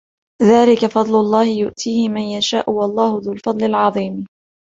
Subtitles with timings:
[0.43, 4.25] ذَلِكَ فَضْلُ اللَّهِ يُؤْتِيهِ مَنْ يَشَاءُ وَاللَّهُ ذُو الْفَضْلِ الْعَظِيمِ